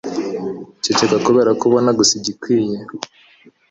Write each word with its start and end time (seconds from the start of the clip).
Ceceka 0.83 1.17
kubera 1.25 1.49
ko 1.59 1.63
ubona 1.69 1.89
gusa 1.97 2.13
igikwiye 2.19 2.77